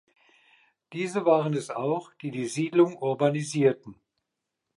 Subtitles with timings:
[0.93, 4.01] Diese waren es auch, die die Siedlung urbanisierten.